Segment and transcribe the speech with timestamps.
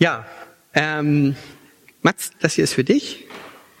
[0.00, 0.24] Ja,
[0.74, 1.36] ähm,
[2.00, 3.26] Mats, das hier ist für dich.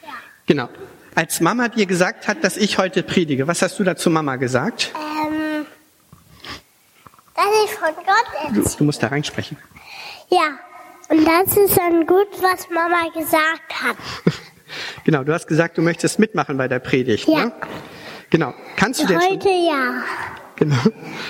[0.02, 0.08] Ja.
[0.46, 0.68] Genau.
[1.14, 4.92] Als Mama dir gesagt hat, dass ich heute predige, was hast du dazu Mama gesagt?
[4.94, 5.64] Ähm,
[7.34, 8.76] dass ich von Gott Du, erzähle.
[8.78, 9.56] du musst da reinsprechen.
[10.28, 10.58] Ja.
[11.08, 13.96] Und das ist dann gut, was Mama gesagt hat.
[15.02, 17.26] Genau, du hast gesagt, du möchtest mitmachen bei der Predigt.
[17.26, 17.46] Ja.
[17.46, 17.52] Ne?
[18.30, 18.54] Genau.
[18.76, 19.30] Kannst du denn schon?
[19.30, 20.04] Heute ja.
[20.54, 20.76] Genau.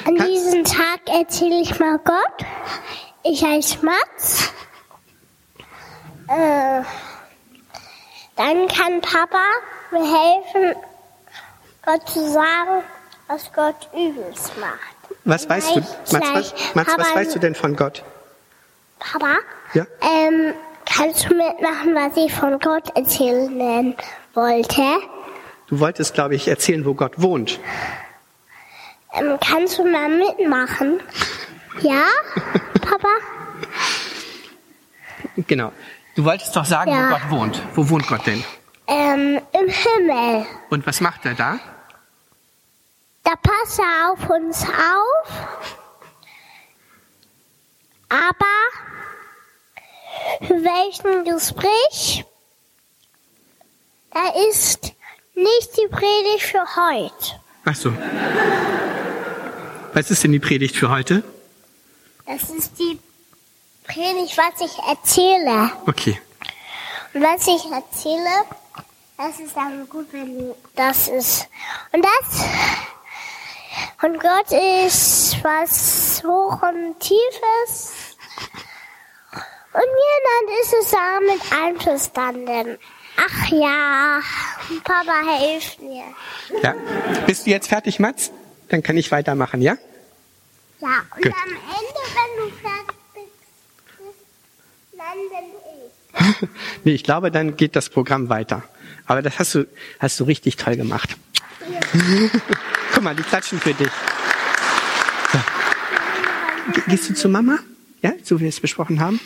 [0.06, 2.46] An Kann, diesem Tag erzähle ich mal Gott.
[3.22, 4.52] Ich heiße Mats.
[6.30, 6.82] Äh,
[8.36, 9.42] dann kann Papa
[9.90, 10.80] mir helfen,
[11.84, 12.84] Gott zu sagen,
[13.26, 15.18] was Gott übelst macht.
[15.24, 15.80] was weißt du?
[15.80, 16.54] Mats, was.
[16.74, 18.04] Mats, was weißt du denn von Gott?
[19.00, 19.38] Papa,
[19.74, 19.86] Ja.
[20.02, 20.54] ähm,
[20.86, 23.96] kannst du mitmachen, was ich von Gott erzählen
[24.34, 24.82] wollte?
[25.66, 27.58] Du wolltest, glaube ich, erzählen, wo Gott wohnt.
[29.14, 31.00] Ähm, kannst du mal mitmachen?
[31.80, 32.04] Ja,
[32.82, 33.08] Papa?
[35.46, 35.72] Genau.
[36.14, 37.08] Du wolltest doch sagen, Ja.
[37.10, 37.62] wo Gott wohnt.
[37.74, 38.44] Wo wohnt Gott denn?
[38.86, 40.46] Ähm, im Himmel.
[40.70, 41.58] Und was macht er da?
[43.22, 45.48] Da passt er auf uns auf.
[48.08, 48.46] Aber
[50.46, 52.24] für welchen Gespräch?
[54.12, 54.92] Da ist
[55.36, 57.40] nicht die Predigt für heute.
[57.64, 57.92] Ach so.
[59.92, 61.22] Was ist denn die Predigt für heute?
[62.26, 62.98] Das ist die
[63.92, 65.72] Predigt, was ich erzähle.
[65.86, 66.20] Okay.
[67.12, 68.44] Und was ich erzähle,
[69.16, 71.48] das ist dann gut, wenn das ist.
[71.92, 72.44] Und das
[73.98, 78.16] von Gott ist was hoch und tiefes.
[79.72, 82.78] Und jemand ist es damit einverstanden.
[83.16, 84.20] Ach ja,
[84.84, 86.04] Papa hilft mir.
[86.62, 86.74] Ja.
[87.26, 88.30] Bist du jetzt fertig, Mats?
[88.68, 89.76] Dann kann ich weitermachen, ja?
[90.80, 91.34] Ja, und Gut.
[91.44, 92.89] am Ende, wenn du fertig
[95.00, 96.48] dann bin ich.
[96.84, 98.62] Nee, ich glaube, dann geht das Programm weiter.
[99.06, 99.66] Aber das hast du,
[99.98, 101.16] hast du richtig toll gemacht.
[102.92, 103.90] Guck mal, die klatschen für dich.
[105.32, 105.38] So.
[106.72, 107.58] Ge- Gehst du zu Mama?
[108.02, 109.20] Ja, so wie wir es besprochen haben?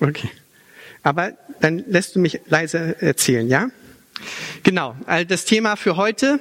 [0.00, 0.30] Okay.
[1.02, 3.70] Aber dann lässt du mich leise erzählen, ja?
[4.62, 4.94] Genau.
[5.06, 6.40] Also das Thema für heute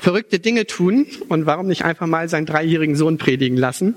[0.00, 3.94] verrückte Dinge tun und warum nicht einfach mal seinen dreijährigen Sohn predigen lassen.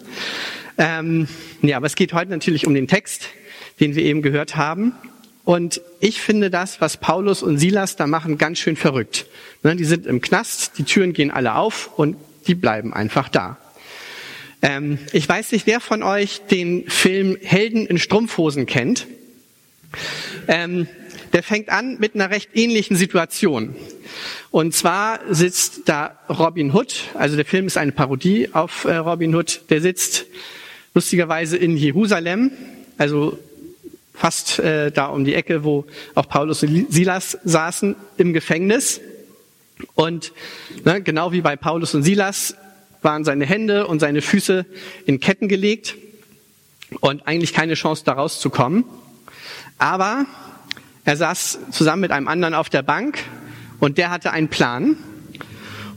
[0.78, 1.28] Ähm,
[1.62, 3.30] ja, aber es geht heute natürlich um den Text,
[3.80, 4.94] den wir eben gehört haben.
[5.46, 9.26] Und ich finde das, was Paulus und Silas da machen, ganz schön verrückt.
[9.62, 13.58] Ne, die sind im Knast, die Türen gehen alle auf und die bleiben einfach da.
[14.62, 19.08] Ähm, ich weiß nicht, wer von euch den Film Helden in Strumpfhosen kennt.
[20.48, 20.88] Ähm,
[21.34, 23.76] der fängt an mit einer recht ähnlichen Situation.
[24.54, 29.34] Und zwar sitzt da Robin Hood, also der Film ist eine Parodie auf äh, Robin
[29.34, 30.28] Hood, der sitzt
[30.94, 32.52] lustigerweise in Jerusalem,
[33.00, 33.40] also
[34.14, 39.02] fast äh, da um die Ecke, wo auch Paulus und Silas saßen, im Gefängnis.
[39.96, 40.34] Und
[40.86, 42.54] ne, genau wie bei Paulus und Silas
[43.02, 44.68] waren seine Hände und seine Füße
[45.08, 45.96] in Ketten gelegt
[47.00, 48.86] und eigentlich keine Chance, da rauszukommen.
[49.80, 50.28] Aber
[51.06, 53.18] er saß zusammen mit einem anderen auf der Bank
[53.84, 54.96] und der hatte einen Plan.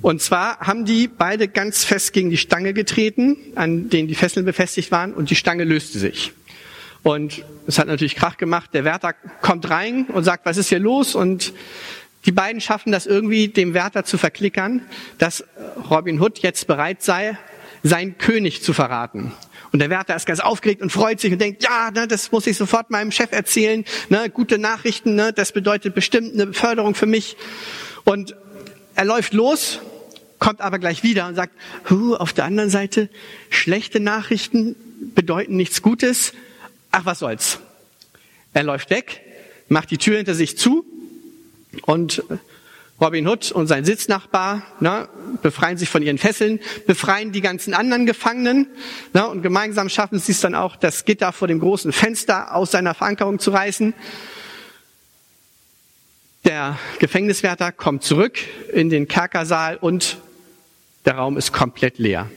[0.02, 4.44] Und zwar haben die beide ganz fest gegen die Stange getreten, an denen die Fesseln
[4.44, 6.32] befestigt waren, und die Stange löste sich.
[7.04, 8.70] Und es hat natürlich Krach gemacht.
[8.72, 11.14] Der Wärter kommt rein und sagt, was ist hier los?
[11.14, 11.52] Und
[12.24, 14.82] die beiden schaffen das irgendwie, dem Wärter zu verklickern,
[15.18, 15.44] dass
[15.88, 17.38] Robin Hood jetzt bereit sei,
[17.88, 19.32] seinen König zu verraten.
[19.72, 22.46] Und der Wärter ist ganz aufgeregt und freut sich und denkt, ja, ne, das muss
[22.46, 23.84] ich sofort meinem Chef erzählen.
[24.08, 27.36] Ne, gute Nachrichten, ne, das bedeutet bestimmt eine Beförderung für mich.
[28.04, 28.34] Und
[28.94, 29.80] er läuft los,
[30.38, 31.52] kommt aber gleich wieder und sagt,
[31.90, 33.08] huh, auf der anderen Seite,
[33.50, 34.76] schlechte Nachrichten
[35.14, 36.32] bedeuten nichts Gutes.
[36.90, 37.58] Ach, was soll's.
[38.52, 39.20] Er läuft weg,
[39.68, 40.84] macht die Tür hinter sich zu
[41.82, 42.22] und
[43.00, 45.08] Robin Hood und sein Sitznachbar ne,
[45.42, 48.68] befreien sich von ihren Fesseln, befreien die ganzen anderen Gefangenen
[49.12, 52.70] ne, und gemeinsam schaffen sie es dann auch, das Gitter vor dem großen Fenster aus
[52.70, 53.92] seiner Verankerung zu reißen.
[56.46, 58.38] Der Gefängniswärter kommt zurück
[58.72, 60.16] in den Kerkersaal und
[61.04, 62.30] der Raum ist komplett leer.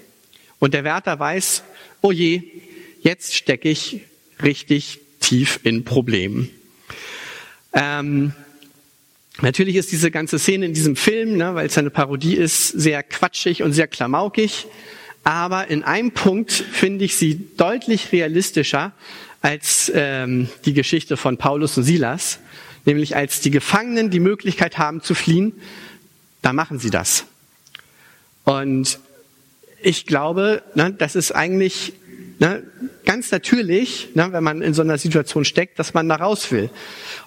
[0.59, 1.63] Und der Wärter weiß,
[2.01, 2.43] oh je,
[3.01, 4.01] jetzt stecke ich
[4.43, 6.49] richtig tief in Problemen.
[7.73, 8.33] Ähm,
[9.41, 13.03] Natürlich ist diese ganze Szene in diesem Film, ne, weil es eine Parodie ist, sehr
[13.03, 14.67] quatschig und sehr klamaukig.
[15.23, 18.93] Aber in einem Punkt finde ich sie deutlich realistischer
[19.41, 22.39] als ähm, die Geschichte von Paulus und Silas.
[22.85, 25.53] Nämlich als die Gefangenen die Möglichkeit haben zu fliehen,
[26.41, 27.25] da machen sie das.
[28.43, 28.99] Und
[29.81, 31.93] ich glaube, ne, das ist eigentlich
[32.39, 32.63] ne,
[33.09, 36.69] ganz natürlich, ne, wenn man in so einer Situation steckt, dass man da raus will.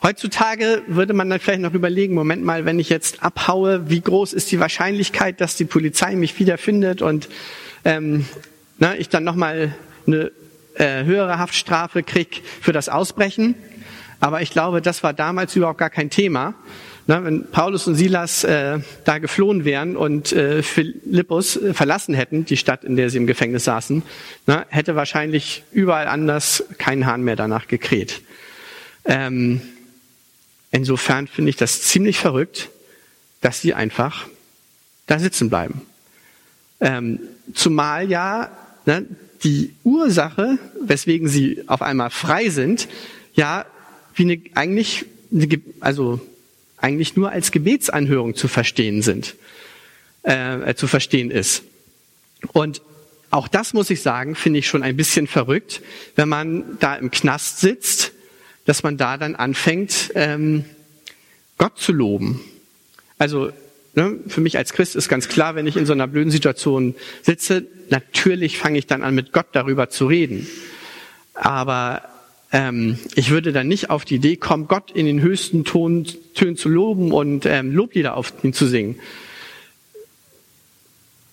[0.00, 4.32] Heutzutage würde man dann vielleicht noch überlegen, Moment mal, wenn ich jetzt abhaue, wie groß
[4.32, 7.28] ist die Wahrscheinlichkeit, dass die Polizei mich wiederfindet und
[7.84, 8.26] ähm,
[8.78, 9.74] ne, ich dann nochmal
[10.06, 10.30] eine
[10.76, 13.56] äh, höhere Haftstrafe krieg für das Ausbrechen.
[14.22, 16.54] Aber ich glaube, das war damals überhaupt gar kein Thema.
[17.08, 22.44] Na, wenn Paulus und Silas äh, da geflohen wären und äh, Philippus äh, verlassen hätten,
[22.44, 24.04] die Stadt, in der sie im Gefängnis saßen,
[24.46, 28.22] na, hätte wahrscheinlich überall anders kein Hahn mehr danach gekräht.
[29.04, 29.60] Ähm,
[30.70, 32.70] insofern finde ich das ziemlich verrückt,
[33.40, 34.28] dass sie einfach
[35.08, 35.82] da sitzen bleiben.
[36.80, 37.18] Ähm,
[37.54, 38.52] zumal ja
[38.86, 39.04] ne,
[39.42, 42.86] die Ursache, weswegen sie auf einmal frei sind,
[43.34, 43.66] ja
[44.14, 46.20] wie eine, eigentlich, eine, also
[46.76, 49.36] eigentlich nur als Gebetsanhörung zu verstehen sind,
[50.24, 51.62] äh, äh, zu verstehen ist.
[52.52, 52.82] Und
[53.30, 55.80] auch das muss ich sagen, finde ich schon ein bisschen verrückt,
[56.16, 58.12] wenn man da im Knast sitzt,
[58.66, 60.64] dass man da dann anfängt, ähm,
[61.56, 62.40] Gott zu loben.
[63.18, 63.52] Also
[63.94, 66.94] ne, für mich als Christ ist ganz klar, wenn ich in so einer blöden Situation
[67.22, 70.46] sitze, natürlich fange ich dann an, mit Gott darüber zu reden.
[71.34, 72.02] Aber
[72.52, 76.56] ähm, ich würde dann nicht auf die Idee kommen, Gott in den höchsten Ton, Tönen
[76.56, 78.96] zu loben und ähm, Loblieder auf ihn zu singen.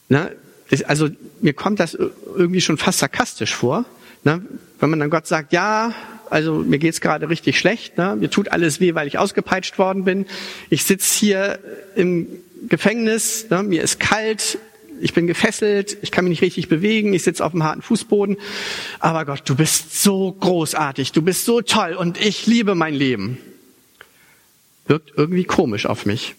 [0.08, 0.30] Na,
[0.70, 1.10] das, also
[1.42, 3.86] mir kommt das irgendwie schon fast sarkastisch vor,
[4.24, 4.42] ne?
[4.80, 5.94] wenn man dann Gott sagt, ja,
[6.30, 8.16] also mir geht's gerade richtig schlecht, ne?
[8.16, 10.26] mir tut alles weh, weil ich ausgepeitscht worden bin.
[10.70, 11.60] Ich sitze hier
[11.96, 12.28] im
[12.70, 13.62] Gefängnis, ne?
[13.64, 14.58] mir ist kalt,
[15.02, 18.38] ich bin gefesselt, ich kann mich nicht richtig bewegen, ich sitze auf dem harten Fußboden.
[19.00, 23.38] Aber Gott, du bist so großartig, du bist so toll und ich liebe mein Leben.
[24.88, 26.36] Wirkt irgendwie komisch auf mich.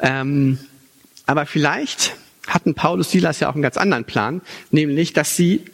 [0.00, 0.58] Ähm,
[1.26, 2.16] aber vielleicht
[2.46, 4.40] hatten Paulus Silas ja auch einen ganz anderen Plan,
[4.70, 5.64] nämlich, dass sie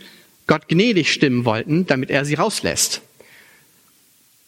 [0.47, 3.03] Gott gnädig stimmen wollten, damit er sie rauslässt.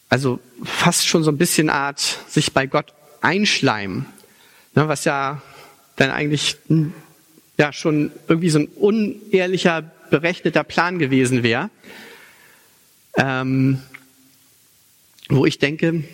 [0.09, 4.07] Also fast schon so ein bisschen Art, sich bei Gott einschleimen,
[4.75, 5.43] ne, was ja
[5.97, 6.93] dann eigentlich hm,
[7.57, 11.71] ja schon irgendwie so ein unehrlicher, berechneter Plan gewesen wäre,
[13.17, 13.81] ähm,
[15.29, 16.05] wo ich denke,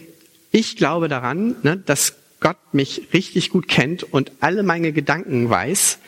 [0.53, 5.99] ich glaube daran, ne, dass Gott mich richtig gut kennt und alle meine Gedanken weiß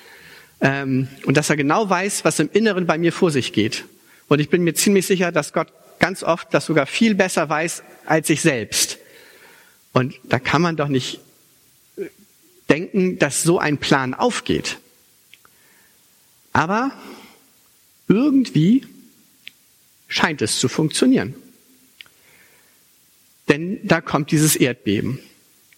[0.60, 3.84] ähm, und dass er genau weiß, was im Inneren bei mir vor sich geht.
[4.28, 7.82] Und ich bin mir ziemlich sicher, dass Gott ganz oft das sogar viel besser weiß
[8.06, 8.98] als ich selbst.
[9.92, 11.20] Und da kann man doch nicht
[12.72, 14.78] denken, dass so ein Plan aufgeht.
[16.54, 16.90] Aber
[18.08, 18.86] irgendwie
[20.08, 21.34] scheint es zu funktionieren.
[23.48, 25.18] Denn da kommt dieses Erdbeben.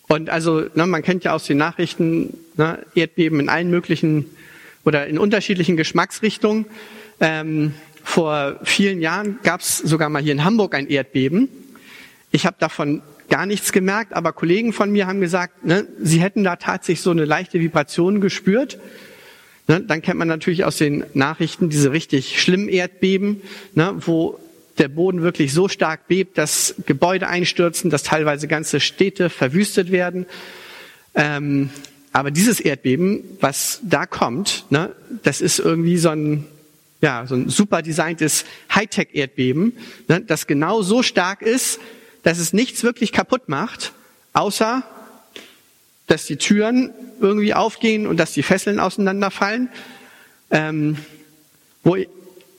[0.06, 4.30] Und also, ne, man kennt ja aus den Nachrichten ne, Erdbeben in allen möglichen
[4.84, 6.66] oder in unterschiedlichen Geschmacksrichtungen.
[7.18, 7.74] Ähm,
[8.04, 11.48] vor vielen Jahren gab es sogar mal hier in Hamburg ein Erdbeben.
[12.30, 16.44] Ich habe davon gar nichts gemerkt, aber Kollegen von mir haben gesagt, ne, sie hätten
[16.44, 18.78] da tatsächlich so eine leichte Vibration gespürt.
[19.66, 23.40] Ne, dann kennt man natürlich aus den Nachrichten diese richtig schlimmen Erdbeben,
[23.74, 24.38] ne, wo
[24.78, 30.26] der Boden wirklich so stark bebt, dass Gebäude einstürzen, dass teilweise ganze Städte verwüstet werden.
[31.14, 31.70] Ähm,
[32.12, 36.44] aber dieses Erdbeben, was da kommt, ne, das ist irgendwie so ein,
[37.00, 38.44] ja, so ein super designtes
[38.74, 39.72] Hightech-Erdbeben,
[40.08, 41.80] ne, das genau so stark ist,
[42.24, 43.92] dass es nichts wirklich kaputt macht,
[44.32, 44.82] außer
[46.06, 49.68] dass die Türen irgendwie aufgehen und dass die Fesseln auseinanderfallen.
[50.50, 50.98] Ähm,
[51.84, 51.96] wo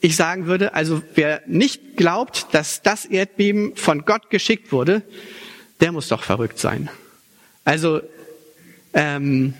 [0.00, 5.02] ich sagen würde, also wer nicht glaubt, dass das Erdbeben von Gott geschickt wurde,
[5.80, 6.88] der muss doch verrückt sein.
[7.64, 8.00] Also
[8.94, 9.54] ähm,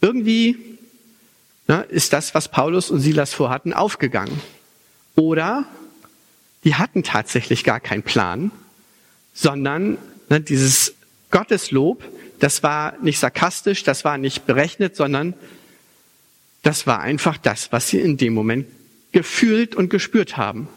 [0.00, 0.78] irgendwie
[1.66, 4.40] ne, ist das, was Paulus und Silas vorhatten, aufgegangen.
[5.16, 5.66] Oder
[6.62, 8.52] die hatten tatsächlich gar keinen Plan
[9.32, 10.94] sondern ne, dieses
[11.30, 12.04] Gotteslob,
[12.38, 15.34] das war nicht sarkastisch, das war nicht berechnet, sondern
[16.62, 18.66] das war einfach das, was sie in dem Moment
[19.12, 20.68] gefühlt und gespürt haben.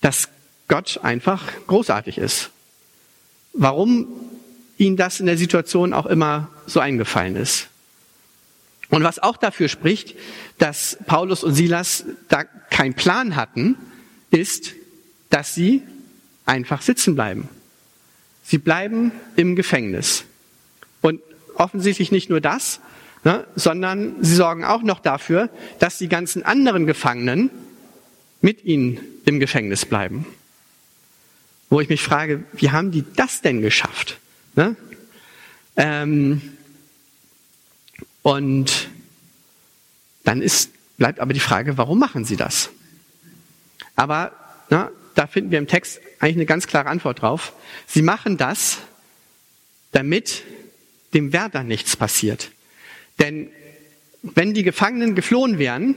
[0.00, 0.28] Dass
[0.68, 2.50] Gott einfach großartig ist.
[3.52, 4.08] Warum
[4.78, 7.68] ihnen das in der Situation auch immer so eingefallen ist.
[8.90, 10.14] Und was auch dafür spricht,
[10.58, 13.76] dass Paulus und Silas da keinen Plan hatten,
[14.30, 14.74] ist,
[15.30, 15.82] dass sie
[16.46, 17.48] einfach sitzen bleiben.
[18.42, 20.24] Sie bleiben im Gefängnis.
[21.00, 21.20] Und
[21.54, 22.80] offensichtlich nicht nur das,
[23.24, 27.50] ne, sondern sie sorgen auch noch dafür, dass die ganzen anderen Gefangenen
[28.40, 30.26] mit ihnen im Gefängnis bleiben.
[31.70, 34.18] Wo ich mich frage, wie haben die das denn geschafft?
[34.54, 34.76] Ne?
[35.76, 36.42] Ähm,
[38.22, 38.88] und
[40.24, 42.70] Dann ist, bleibt aber die Frage, warum machen sie das?
[43.94, 44.32] Aber
[44.70, 47.52] na, da finden wir im Text eigentlich eine ganz klare Antwort drauf.
[47.86, 48.78] Sie machen das,
[49.92, 50.42] damit
[51.12, 52.50] dem Wärter nichts passiert.
[53.18, 53.48] Denn
[54.22, 55.96] wenn die Gefangenen geflohen wären,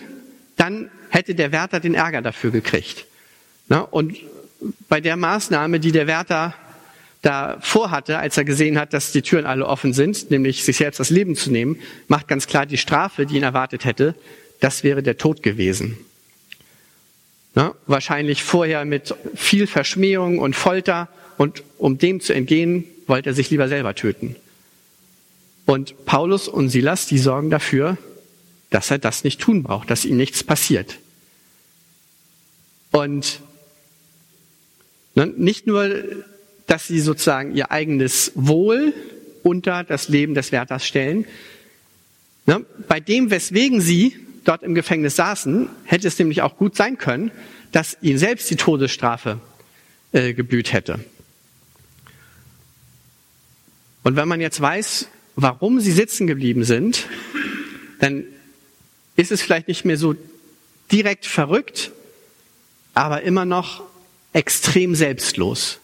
[0.55, 3.05] dann hätte der Wärter den Ärger dafür gekriegt.
[3.91, 4.17] Und
[4.89, 6.53] bei der Maßnahme, die der Wärter
[7.21, 10.99] da vorhatte, als er gesehen hat, dass die Türen alle offen sind, nämlich sich selbst
[10.99, 14.15] das Leben zu nehmen, macht ganz klar die Strafe, die ihn erwartet hätte,
[14.59, 15.97] das wäre der Tod gewesen.
[17.57, 21.09] Na, wahrscheinlich vorher mit viel Verschmähung und Folter
[21.39, 24.35] und um dem zu entgehen, wollte er sich lieber selber töten.
[25.65, 27.97] Und Paulus und Silas, die sorgen dafür,
[28.69, 30.99] dass er das nicht tun braucht, dass ihm nichts passiert.
[32.91, 33.39] Und
[35.15, 35.89] ne, nicht nur,
[36.67, 38.93] dass sie sozusagen ihr eigenes Wohl
[39.41, 41.25] unter das Leben des Wärters stellen.
[42.45, 46.97] Ne, bei dem, weswegen sie dort im Gefängnis saßen, hätte es nämlich auch gut sein
[46.97, 47.31] können,
[47.71, 49.39] dass ihnen selbst die Todesstrafe
[50.13, 50.99] äh, geblüht hätte.
[54.03, 57.07] Und wenn man jetzt weiß, warum sie sitzen geblieben sind,
[57.99, 58.23] dann
[59.17, 60.15] ist es vielleicht nicht mehr so
[60.91, 61.91] direkt verrückt,
[62.93, 63.83] aber immer noch
[64.31, 65.79] extrem selbstlos.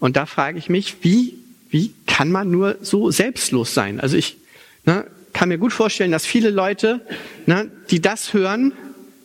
[0.00, 1.34] Und da frage ich mich, wie,
[1.70, 4.00] wie kann man nur so selbstlos sein?
[4.00, 4.38] Also ich
[4.84, 7.06] ne, kann mir gut vorstellen, dass viele Leute,
[7.46, 8.72] ne, die das hören,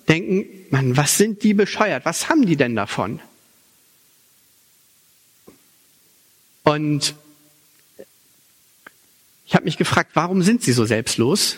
[0.07, 2.05] denken, Mann, was sind die bescheuert?
[2.05, 3.19] Was haben die denn davon?
[6.63, 7.15] Und
[9.45, 11.57] ich habe mich gefragt, warum sind sie so selbstlos?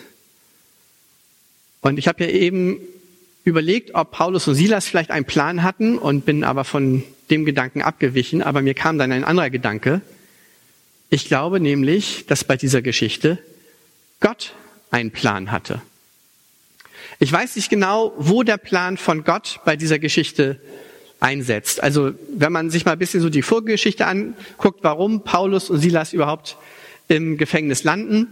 [1.82, 2.80] Und ich habe ja eben
[3.44, 7.82] überlegt, ob Paulus und Silas vielleicht einen Plan hatten und bin aber von dem Gedanken
[7.82, 10.02] abgewichen, aber mir kam dann ein anderer Gedanke.
[11.10, 13.38] Ich glaube nämlich, dass bei dieser Geschichte
[14.20, 14.54] Gott
[14.92, 15.82] einen Plan hatte.
[17.20, 20.60] Ich weiß nicht genau, wo der Plan von Gott bei dieser Geschichte
[21.20, 21.82] einsetzt.
[21.82, 26.14] Also wenn man sich mal ein bisschen so die Vorgeschichte anguckt, warum Paulus und Silas
[26.14, 26.58] überhaupt
[27.08, 28.28] im Gefängnis landen.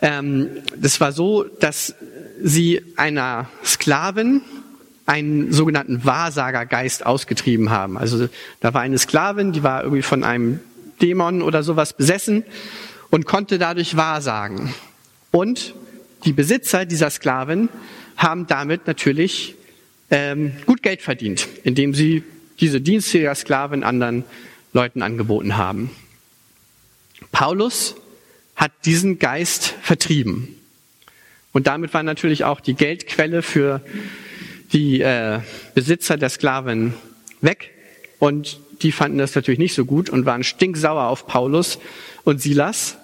[0.00, 1.94] Ähm, das war so, dass
[2.42, 4.42] sie einer Sklavin
[5.06, 7.96] einen sogenannten Wahrsagergeist ausgetrieben haben.
[7.96, 8.28] Also
[8.60, 10.60] da war eine Sklavin, die war irgendwie von einem
[11.00, 12.44] Dämon oder sowas besessen
[13.10, 14.74] und konnte dadurch wahrsagen.
[15.30, 15.74] Und
[16.24, 17.68] die Besitzer dieser Sklavin
[18.16, 19.54] haben damit natürlich
[20.10, 22.24] ähm, gut Geld verdient, indem sie
[22.60, 24.24] diese Dienste der Sklavin anderen
[24.72, 25.90] Leuten angeboten haben.
[27.30, 27.94] Paulus
[28.56, 30.56] hat diesen Geist vertrieben.
[31.52, 33.80] Und damit war natürlich auch die Geldquelle für
[34.72, 35.40] die äh,
[35.74, 36.94] Besitzer der Sklaven
[37.40, 37.70] weg.
[38.18, 41.78] Und die fanden das natürlich nicht so gut und waren stinksauer auf Paulus
[42.28, 42.98] und Silas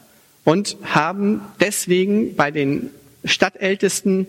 [0.45, 2.91] und haben deswegen bei den
[3.25, 4.27] Stadtältesten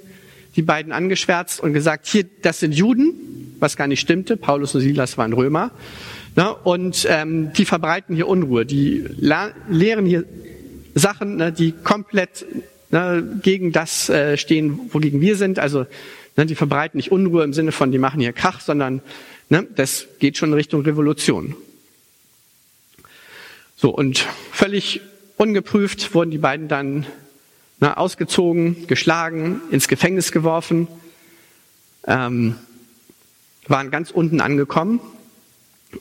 [0.56, 4.38] die beiden angeschwärzt und gesagt, hier, das sind Juden, was gar nicht stimmte.
[4.38, 5.72] Paulus und Silas waren Römer.
[6.38, 8.66] Ne, und ähm, die verbreiten hier Unruhe.
[8.66, 10.24] Die lehren hier
[10.94, 12.46] Sachen, ne, die komplett
[12.90, 15.60] ne, gegen das äh, stehen, wogegen wir sind.
[15.60, 15.86] Also
[16.38, 19.02] ne, die verbreiten nicht Unruhe im Sinne von, die machen hier Krach, sondern
[19.50, 21.56] ne, das geht schon in Richtung Revolution.
[23.86, 25.02] So, und völlig
[25.38, 27.06] ungeprüft wurden die beiden dann
[27.80, 30.88] ne, ausgezogen, geschlagen, ins Gefängnis geworfen,
[32.08, 32.56] ähm,
[33.68, 35.02] waren ganz unten angekommen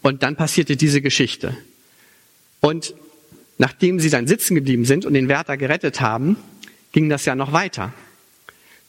[0.00, 1.58] und dann passierte diese Geschichte.
[2.60, 2.94] Und
[3.58, 6.38] nachdem sie dann sitzen geblieben sind und den Wärter gerettet haben,
[6.92, 7.92] ging das ja noch weiter.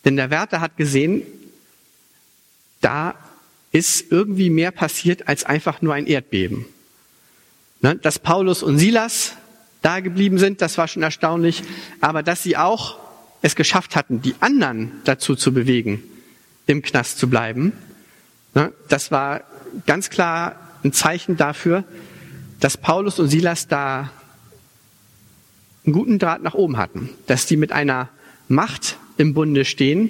[0.05, 1.23] Denn der Wärter hat gesehen,
[2.79, 3.13] da
[3.73, 6.67] ist irgendwie mehr passiert als einfach nur ein Erdbeben.
[7.85, 9.33] Ne, dass Paulus und Silas
[9.83, 11.61] da geblieben sind, das war schon erstaunlich.
[12.01, 12.97] Aber dass sie auch
[13.43, 16.01] es geschafft hatten, die anderen dazu zu bewegen,
[16.65, 17.73] im Knast zu bleiben,
[18.55, 19.41] ne, das war
[19.85, 21.83] ganz klar ein Zeichen dafür,
[22.59, 24.09] dass Paulus und Silas da
[25.85, 28.09] einen guten Draht nach oben hatten, dass die mit einer
[28.47, 30.09] Macht im Bunde stehen,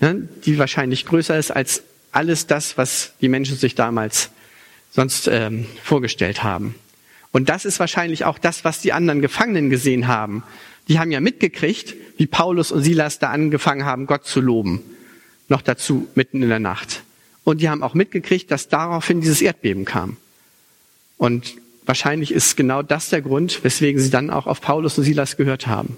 [0.00, 4.30] ne, die wahrscheinlich größer ist als alles das, was die Menschen sich damals
[4.90, 6.74] sonst ähm, vorgestellt haben.
[7.32, 10.42] Und das ist wahrscheinlich auch das, was die anderen Gefangenen gesehen haben.
[10.88, 14.82] Die haben ja mitgekriegt, wie Paulus und Silas da angefangen haben, Gott zu loben.
[15.48, 17.02] Noch dazu mitten in der Nacht.
[17.44, 20.16] Und die haben auch mitgekriegt, dass daraufhin dieses Erdbeben kam.
[21.16, 21.54] Und
[21.86, 25.66] wahrscheinlich ist genau das der Grund, weswegen sie dann auch auf Paulus und Silas gehört
[25.66, 25.96] haben.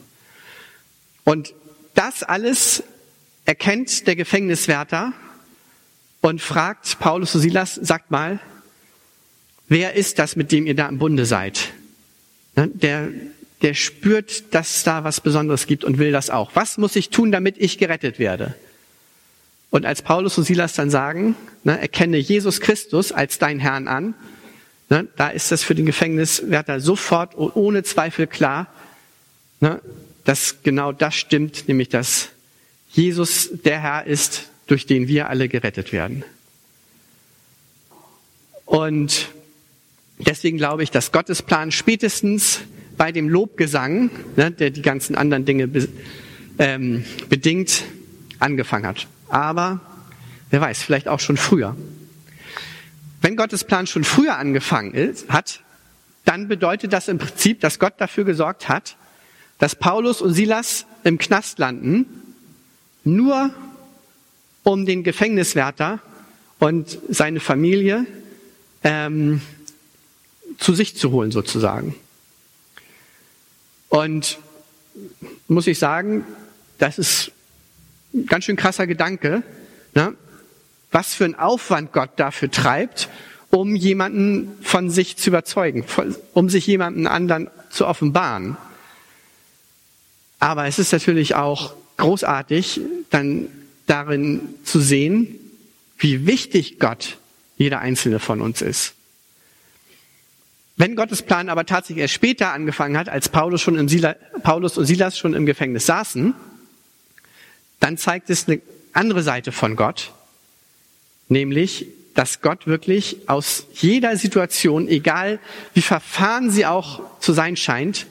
[1.25, 1.55] Und
[1.95, 2.83] das alles
[3.45, 5.13] erkennt der Gefängniswärter
[6.21, 8.41] und fragt Paulus und Silas, sagt mal,
[9.69, 11.73] wer ist das, mit dem ihr da im Bunde seid?
[12.57, 13.09] Ne, der,
[13.63, 16.51] der spürt, dass da was Besonderes gibt und will das auch.
[16.55, 18.55] Was muss ich tun, damit ich gerettet werde?
[19.71, 24.15] Und als Paulus und Silas dann sagen, ne, erkenne Jesus Christus als dein Herrn an,
[24.89, 28.69] ne, da ist das für den Gefängniswärter sofort ohne Zweifel klar,
[29.61, 29.81] ne,
[30.25, 32.29] dass genau das stimmt, nämlich dass
[32.91, 36.25] Jesus der Herr ist, durch den wir alle gerettet werden.
[38.65, 39.29] Und
[40.19, 42.61] deswegen glaube ich, dass Gottes Plan spätestens
[42.97, 45.89] bei dem Lobgesang, ne, der die ganzen anderen Dinge be,
[46.59, 47.85] ähm, bedingt,
[48.39, 49.07] angefangen hat.
[49.29, 49.81] Aber
[50.51, 51.77] wer weiß, vielleicht auch schon früher.
[53.21, 55.61] Wenn Gottes Plan schon früher angefangen ist, hat,
[56.25, 58.97] dann bedeutet das im Prinzip, dass Gott dafür gesorgt hat,
[59.59, 62.07] dass Paulus und Silas im Knast landen,
[63.05, 63.55] nur
[64.63, 66.01] um den Gefängniswärter
[66.59, 68.07] und seine Familie
[68.83, 69.41] ähm,
[70.59, 71.95] zu sich zu holen sozusagen.
[73.89, 74.39] Und
[75.49, 76.25] muss ich sagen,
[76.79, 77.33] das ist
[78.13, 79.43] ein ganz schön krasser Gedanke,
[79.95, 80.15] ne?
[80.91, 83.09] was für ein Aufwand Gott dafür treibt,
[83.51, 85.85] um jemanden von sich zu überzeugen,
[86.33, 88.57] um sich jemanden anderen zu offenbaren.
[90.39, 92.81] Aber es ist natürlich auch großartig,
[93.11, 93.49] dann
[93.87, 95.39] darin zu sehen,
[95.99, 97.19] wie wichtig Gott
[97.57, 98.95] jeder einzelne von uns ist.
[100.77, 104.77] Wenn Gottes Plan aber tatsächlich erst später angefangen hat, als Paulus, schon im Silas, Paulus
[104.77, 106.35] und Silas schon im Gefängnis saßen,
[107.79, 108.61] dann zeigt es eine
[108.93, 110.13] andere Seite von Gott,
[111.29, 115.39] nämlich, dass Gott wirklich aus jeder Situation, egal
[115.75, 118.07] wie verfahren sie auch zu sein scheint,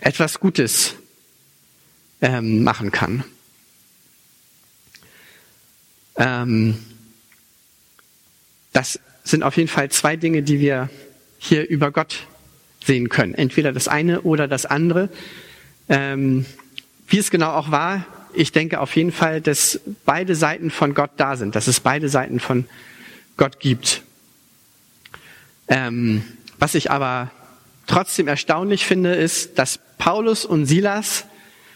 [0.00, 0.94] etwas Gutes
[2.20, 3.24] ähm, machen kann.
[6.16, 6.78] Ähm,
[8.72, 10.88] das sind auf jeden Fall zwei Dinge, die wir
[11.38, 12.26] hier über Gott
[12.84, 13.34] sehen können.
[13.34, 15.08] Entweder das eine oder das andere.
[15.88, 16.46] Ähm,
[17.08, 18.04] wie es genau auch war,
[18.34, 22.08] ich denke auf jeden Fall, dass beide Seiten von Gott da sind, dass es beide
[22.08, 22.66] Seiten von
[23.36, 24.02] Gott gibt.
[25.68, 26.22] Ähm,
[26.58, 27.30] was ich aber
[27.86, 31.24] trotzdem erstaunlich finde, ist, dass Paulus und Silas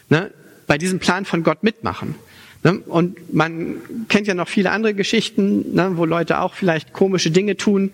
[0.09, 0.31] ne,
[0.67, 2.15] bei diesem Plan von Gott mitmachen.
[2.63, 2.79] Ne?
[2.79, 3.77] Und man
[4.09, 7.91] kennt ja noch viele andere Geschichten, ne, wo Leute auch vielleicht komische Dinge tun,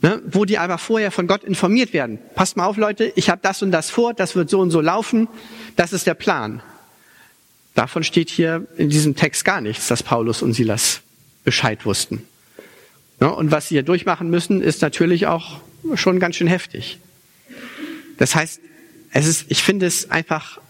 [0.00, 2.18] ne, wo die aber vorher von Gott informiert werden.
[2.34, 4.80] Passt mal auf, Leute, ich habe das und das vor, das wird so und so
[4.80, 5.28] laufen,
[5.76, 6.62] das ist der Plan.
[7.74, 11.00] Davon steht hier in diesem Text gar nichts, dass Paulus und Silas
[11.44, 12.26] Bescheid wussten.
[13.20, 15.60] Ja, und was sie hier durchmachen müssen, ist natürlich auch
[15.94, 16.98] schon ganz schön heftig.
[18.18, 18.60] Das heißt,
[19.12, 20.60] es ist, ich finde es einfach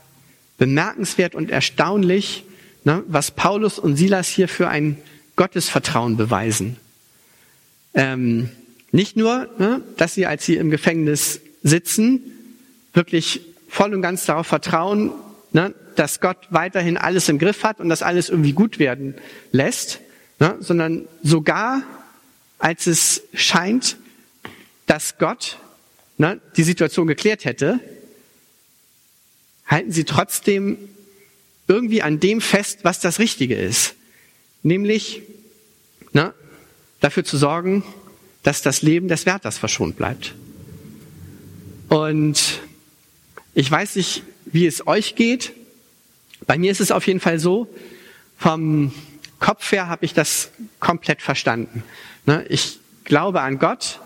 [0.59, 2.45] bemerkenswert und erstaunlich,
[2.85, 4.99] ne, was Paulus und Silas hier für ein
[5.37, 6.77] Gottesvertrauen beweisen.
[7.95, 8.51] Ähm,
[8.90, 12.20] nicht nur, ne, dass sie, als sie im Gefängnis sitzen,
[12.92, 15.12] wirklich voll und ganz darauf vertrauen,
[15.53, 19.14] ne, dass Gott weiterhin alles im Griff hat und dass alles irgendwie gut werden
[19.53, 20.01] lässt,
[20.38, 21.83] ne, sondern sogar,
[22.59, 23.96] als es scheint,
[24.87, 25.59] dass Gott
[26.16, 27.81] ne, die Situation geklärt hätte,
[29.66, 30.79] halten sie trotzdem
[31.68, 33.94] irgendwie an dem fest, was das Richtige ist.
[34.62, 35.22] Nämlich
[36.12, 36.33] ne,
[37.01, 37.85] dafür zu sorgen,
[38.49, 40.35] dass das Leben des Wärters verschont bleibt.
[41.91, 42.61] Und
[43.53, 45.53] ich weiß nicht, wie es euch geht.
[46.47, 47.69] Bei mir ist es auf jeden Fall so,
[48.39, 48.95] vom
[49.39, 50.49] Kopf her habe ich das
[50.81, 51.83] komplett verstanden.
[52.25, 54.01] Ne, ich glaube an Gott.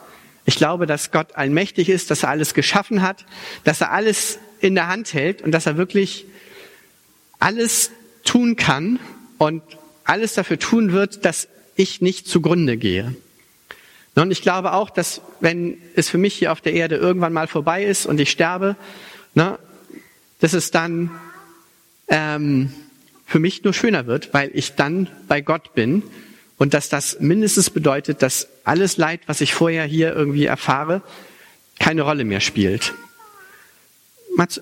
[0.45, 3.25] Ich glaube, dass Gott allmächtig ist, dass er alles geschaffen hat,
[3.63, 6.27] dass er alles in der Hand hält und dass er wirklich
[7.39, 7.93] alles
[8.25, 8.99] tun kann
[9.39, 9.63] und
[10.03, 13.15] alles dafür tun wird, dass ich nicht zugrunde gehe.
[14.15, 17.49] Und ich glaube auch, dass wenn es für mich hier auf der Erde irgendwann mal
[17.49, 18.77] vorbei ist und ich sterbe,
[19.35, 19.59] ne,
[20.41, 21.11] dass es dann
[22.09, 22.73] ähm,
[23.27, 26.03] für mich nur schöner wird, weil ich dann bei Gott bin
[26.59, 31.01] und dass das mindestens bedeutet, dass alles Leid, was ich vorher hier irgendwie erfahre,
[31.79, 32.93] keine Rolle mehr spielt.
[34.37, 34.61] Mats,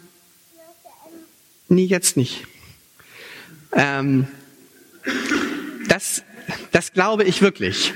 [1.69, 2.47] nee, jetzt nicht.
[3.73, 4.29] Ähm,
[5.89, 6.23] das,
[6.73, 7.93] das glaube ich wirklich.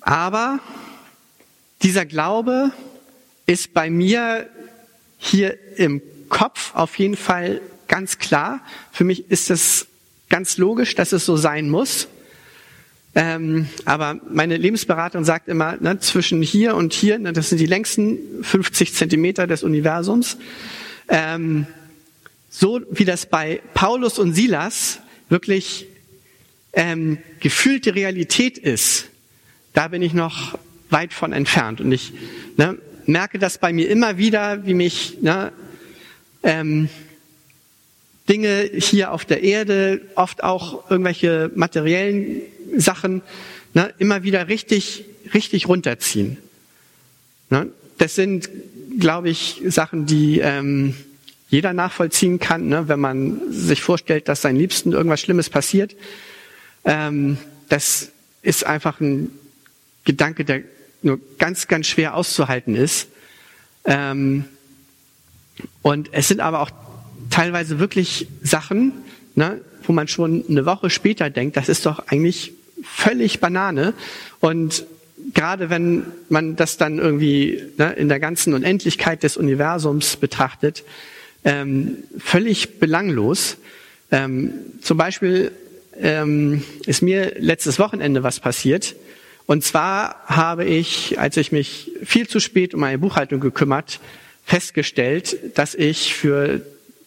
[0.00, 0.60] Aber
[1.82, 2.72] dieser Glaube
[3.46, 4.48] ist bei mir
[5.18, 8.60] hier im Kopf auf jeden Fall ganz klar.
[8.92, 9.86] Für mich ist es
[10.28, 12.08] ganz logisch, dass es so sein muss.
[13.14, 17.66] Ähm, aber meine Lebensberaterin sagt immer, ne, zwischen hier und hier, ne, das sind die
[17.66, 20.36] längsten 50 Zentimeter des Universums,
[21.08, 21.66] ähm,
[22.48, 25.88] so wie das bei Paulus und Silas wirklich
[26.72, 29.09] ähm, gefühlte Realität ist,
[29.72, 30.58] da bin ich noch
[30.90, 31.80] weit von entfernt.
[31.80, 32.12] Und ich
[32.56, 35.52] ne, merke das bei mir immer wieder, wie mich ne,
[36.42, 36.88] ähm,
[38.28, 42.42] Dinge hier auf der Erde, oft auch irgendwelche materiellen
[42.76, 43.22] Sachen,
[43.74, 45.04] ne, immer wieder richtig,
[45.34, 46.36] richtig runterziehen.
[47.50, 47.68] Ne?
[47.98, 48.48] Das sind,
[48.98, 50.94] glaube ich, Sachen, die ähm,
[51.48, 52.88] jeder nachvollziehen kann, ne?
[52.88, 55.96] wenn man sich vorstellt, dass seinen Liebsten irgendwas Schlimmes passiert.
[56.84, 57.36] Ähm,
[57.68, 58.10] das
[58.42, 59.32] ist einfach ein
[60.04, 60.62] Gedanke, der
[61.02, 63.08] nur ganz, ganz schwer auszuhalten ist.
[63.84, 64.44] Ähm,
[65.82, 66.70] und es sind aber auch
[67.30, 68.92] teilweise wirklich Sachen,
[69.34, 73.94] ne, wo man schon eine Woche später denkt, das ist doch eigentlich völlig Banane.
[74.40, 74.84] Und
[75.34, 80.84] gerade wenn man das dann irgendwie ne, in der ganzen Unendlichkeit des Universums betrachtet,
[81.44, 83.56] ähm, völlig belanglos.
[84.10, 85.52] Ähm, zum Beispiel
[85.98, 88.94] ähm, ist mir letztes Wochenende was passiert.
[89.46, 94.00] Und zwar habe ich, als ich mich viel zu spät um meine Buchhaltung gekümmert,
[94.44, 96.60] festgestellt, dass ich für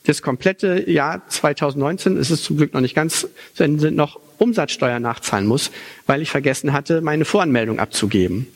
[0.06, 5.48] das komplette Jahr 2019, ist es zum Glück noch nicht ganz zu noch Umsatzsteuer nachzahlen
[5.48, 5.72] muss,
[6.06, 8.48] weil ich vergessen hatte, meine Voranmeldung abzugeben.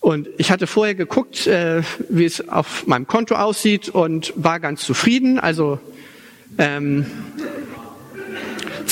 [0.00, 4.82] Und ich hatte vorher geguckt, äh, wie es auf meinem Konto aussieht und war ganz
[4.82, 5.40] zufrieden.
[5.40, 5.80] Also
[6.58, 7.06] ähm,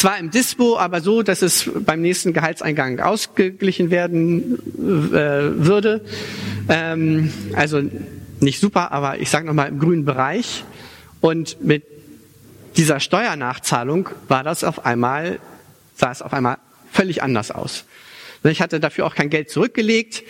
[0.04, 6.04] zwar im Dispo, aber so, dass es beim nächsten Gehaltseingang ausgeglichen werden äh, würde.
[6.68, 7.80] Ähm, also
[8.38, 10.62] nicht super, aber ich sage nochmal im grünen Bereich.
[11.22, 11.84] Und mit
[12.76, 15.38] dieser Steuernachzahlung war das auf einmal,
[15.96, 16.58] sah es auf einmal
[16.92, 17.86] völlig anders aus.
[18.42, 20.22] Ich hatte dafür auch kein Geld zurückgelegt.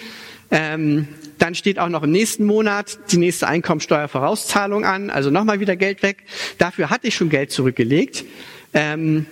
[0.52, 1.08] Ähm,
[1.38, 6.04] dann steht auch noch im nächsten Monat die nächste Einkommensteuervorauszahlung an, also nochmal wieder Geld
[6.04, 6.18] weg.
[6.58, 8.24] Dafür hatte ich schon Geld zurückgelegt.
[8.72, 9.26] Ähm,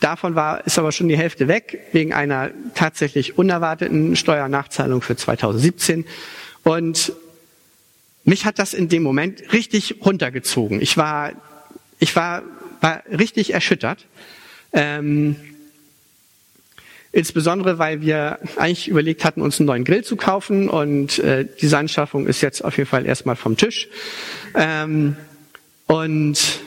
[0.00, 6.04] davon war, ist aber schon die Hälfte weg, wegen einer tatsächlich unerwarteten Steuernachzahlung für 2017.
[6.64, 7.12] Und
[8.24, 10.80] mich hat das in dem Moment richtig runtergezogen.
[10.80, 11.32] Ich war,
[11.98, 12.42] ich war,
[12.80, 14.06] war richtig erschüttert.
[14.72, 15.36] Ähm,
[17.12, 21.76] insbesondere, weil wir eigentlich überlegt hatten, uns einen neuen Grill zu kaufen und äh, diese
[21.76, 23.88] Anschaffung ist jetzt auf jeden Fall erstmal vom Tisch.
[24.54, 25.16] Ähm,
[25.86, 26.60] und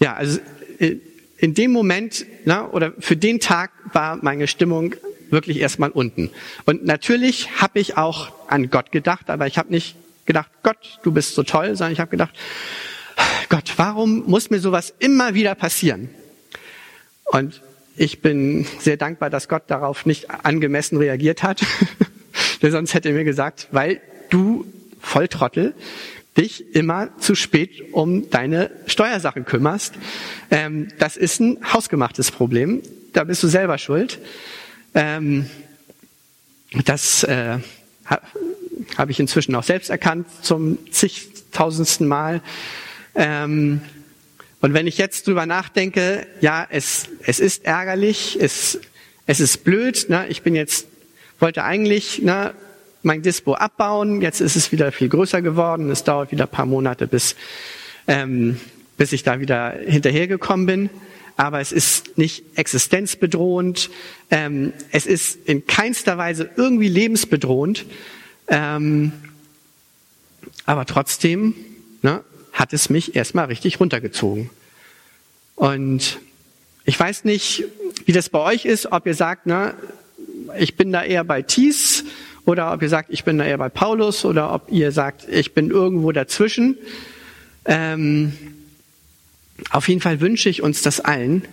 [0.00, 0.38] ja, also
[0.78, 0.96] äh,
[1.40, 4.94] in dem Moment na, oder für den Tag war meine Stimmung
[5.30, 6.30] wirklich erstmal unten.
[6.66, 11.12] Und natürlich habe ich auch an Gott gedacht, aber ich habe nicht gedacht, Gott, du
[11.12, 12.34] bist so toll, sondern ich habe gedacht,
[13.48, 16.10] Gott, warum muss mir sowas immer wieder passieren?
[17.24, 17.62] Und
[17.96, 21.62] ich bin sehr dankbar, dass Gott darauf nicht angemessen reagiert hat.
[22.62, 24.00] Denn sonst hätte er mir gesagt, weil
[24.30, 24.66] du
[25.00, 25.74] Volltrottel
[26.36, 29.94] dich immer zu spät um deine Steuersachen kümmerst.
[30.50, 32.82] Ähm, das ist ein hausgemachtes Problem.
[33.12, 34.18] Da bist du selber schuld.
[34.94, 35.46] Ähm,
[36.84, 37.58] das äh,
[38.96, 42.42] habe ich inzwischen auch selbst erkannt zum zigtausendsten Mal.
[43.14, 43.80] Ähm,
[44.60, 48.78] und wenn ich jetzt drüber nachdenke, ja, es, es ist ärgerlich, es,
[49.26, 50.26] es ist blöd, ne?
[50.28, 50.86] ich bin jetzt,
[51.38, 52.54] wollte eigentlich ne,
[53.02, 56.66] mein Dispo abbauen, jetzt ist es wieder viel größer geworden, es dauert wieder ein paar
[56.66, 57.36] Monate, bis,
[58.06, 58.60] ähm,
[58.96, 60.90] bis ich da wieder hinterhergekommen bin.
[61.36, 63.88] Aber es ist nicht existenzbedrohend,
[64.30, 67.86] ähm, es ist in keinster Weise irgendwie lebensbedrohend,
[68.48, 69.12] ähm,
[70.66, 71.54] aber trotzdem
[72.02, 74.50] ne, hat es mich erstmal richtig runtergezogen.
[75.56, 76.18] Und
[76.84, 77.64] ich weiß nicht,
[78.04, 79.74] wie das bei euch ist, ob ihr sagt, ne,
[80.58, 82.04] ich bin da eher bei Thies
[82.44, 85.52] oder ob ihr sagt, ich bin da eher bei Paulus oder ob ihr sagt, ich
[85.52, 86.76] bin irgendwo dazwischen.
[87.64, 88.32] Ähm,
[89.70, 91.44] auf jeden Fall wünsche ich uns das allen,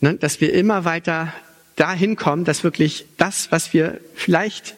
[0.00, 1.32] ne, dass wir immer weiter
[1.76, 4.76] dahin kommen, dass wirklich das, was wir vielleicht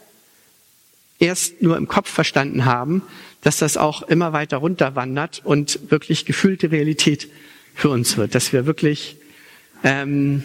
[1.18, 3.02] erst nur im Kopf verstanden haben,
[3.42, 7.28] dass das auch immer weiter runterwandert und wirklich gefühlte Realität
[7.74, 9.16] für uns wird, dass wir wirklich
[9.84, 10.42] ähm,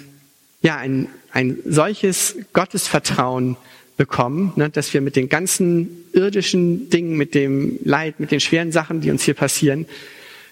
[0.61, 3.57] ja ein, ein solches Gottesvertrauen
[3.97, 8.71] bekommen, ne, dass wir mit den ganzen irdischen Dingen, mit dem Leid, mit den schweren
[8.71, 9.85] Sachen, die uns hier passieren,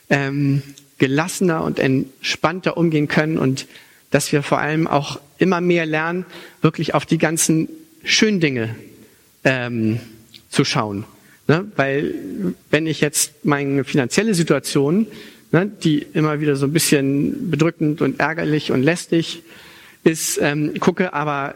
[0.10, 0.62] ähm,
[0.98, 3.68] gelassener und entspannter umgehen können und
[4.12, 6.26] dass wir vor allem auch immer mehr lernen,
[6.62, 7.70] wirklich auf die ganzen
[8.04, 8.76] schönen Dinge
[9.44, 10.00] ähm,
[10.50, 11.06] zu schauen.
[11.48, 11.72] Ne?
[11.76, 12.14] Weil
[12.70, 15.08] wenn ich jetzt meine finanzielle Situation,
[15.52, 19.44] ne, die immer wieder so ein bisschen bedrückend und ärgerlich und lästig
[20.04, 21.56] ist, ähm, gucke, aber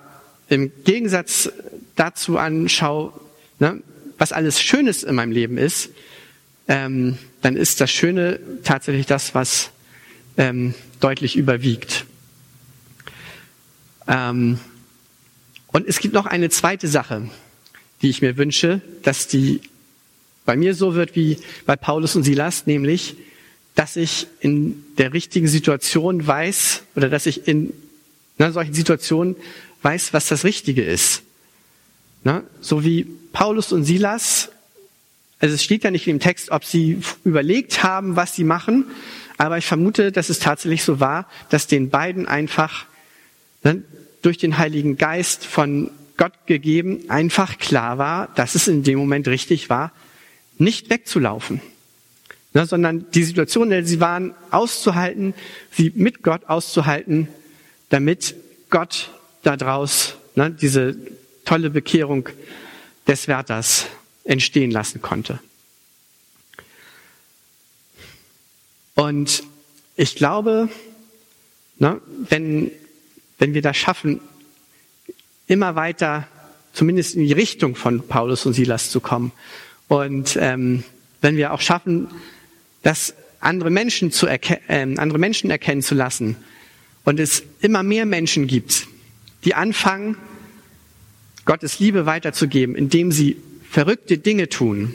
[0.53, 1.51] im Gegensatz
[1.95, 3.13] dazu anschaue,
[3.59, 3.81] ne,
[4.17, 5.89] was alles Schönes in meinem Leben ist,
[6.67, 9.71] ähm, dann ist das Schöne tatsächlich das, was
[10.37, 12.05] ähm, deutlich überwiegt.
[14.07, 14.59] Ähm,
[15.67, 17.29] und es gibt noch eine zweite Sache,
[18.01, 19.61] die ich mir wünsche, dass die
[20.45, 23.15] bei mir so wird wie bei Paulus und Silas, nämlich,
[23.75, 27.73] dass ich in der richtigen Situation weiß oder dass ich in
[28.37, 29.35] einer solchen Situationen
[29.83, 31.23] weiß, was das Richtige ist.
[32.23, 34.49] Na, so wie Paulus und Silas,
[35.39, 38.85] also es steht ja nicht dem Text, ob sie überlegt haben, was sie machen,
[39.37, 42.85] aber ich vermute, dass es tatsächlich so war, dass den beiden einfach
[43.63, 43.83] ne,
[44.21, 49.27] durch den Heiligen Geist von Gott gegeben einfach klar war, dass es in dem Moment
[49.27, 49.91] richtig war,
[50.57, 51.59] nicht wegzulaufen,
[52.53, 55.33] ne, sondern die Situation, in der sie waren, auszuhalten,
[55.71, 57.27] sie mit Gott auszuhalten,
[57.89, 58.35] damit
[58.69, 59.11] Gott
[59.43, 60.95] daraus ne, diese
[61.45, 62.29] tolle Bekehrung
[63.07, 63.85] des Wärters
[64.23, 65.39] entstehen lassen konnte.
[68.95, 69.43] Und
[69.95, 70.69] ich glaube,
[71.77, 72.71] ne, wenn,
[73.37, 74.21] wenn wir das schaffen,
[75.47, 76.27] immer weiter
[76.71, 79.31] zumindest in die Richtung von Paulus und Silas zu kommen
[79.87, 80.83] und ähm,
[81.21, 82.07] wenn wir auch schaffen,
[82.81, 86.37] das andere Menschen zu äh, andere Menschen erkennen zu lassen
[87.03, 88.87] und es immer mehr Menschen gibt,
[89.43, 90.17] die anfangen,
[91.45, 93.37] Gottes Liebe weiterzugeben, indem sie
[93.69, 94.93] verrückte Dinge tun.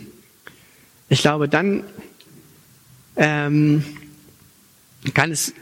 [1.08, 1.84] Ich glaube, dann
[3.16, 3.84] ähm,
[5.14, 5.52] kann es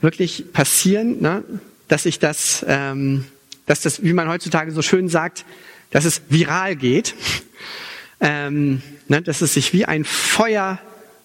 [0.00, 1.44] wirklich passieren, ne,
[1.88, 3.26] dass ich das, ähm,
[3.66, 5.44] dass das, wie man heutzutage so schön sagt,
[5.90, 7.14] dass es viral geht,
[8.20, 10.78] ähm, ne, dass es sich wie ein Feuer,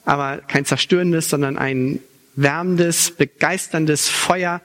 [0.04, 2.00] aber kein zerstörendes, sondern ein
[2.36, 4.62] wärmendes, begeisterndes Feuer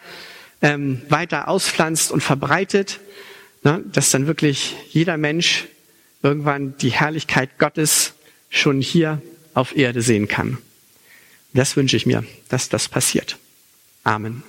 [0.62, 3.00] ähm, weiter auspflanzt und verbreitet,
[3.62, 5.66] ne, dass dann wirklich jeder Mensch
[6.22, 8.14] irgendwann die Herrlichkeit Gottes
[8.50, 9.22] schon hier
[9.54, 10.58] auf Erde sehen kann.
[11.52, 13.38] Das wünsche ich mir, dass das passiert.
[14.04, 14.42] Amen.